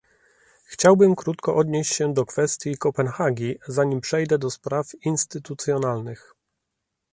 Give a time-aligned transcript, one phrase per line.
[0.65, 6.35] Chciałbym krótko odnieść się do kwestii Kopenhagi, zanim przejdę do spraw instytucjonalnych